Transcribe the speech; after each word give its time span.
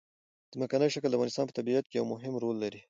ځمکنی 0.53 0.87
شکل 0.95 1.09
د 1.11 1.15
افغانستان 1.17 1.45
په 1.47 1.55
طبیعت 1.59 1.85
کې 1.87 1.95
یو 1.99 2.05
مهم 2.13 2.33
رول 2.43 2.55
لري. 2.63 2.79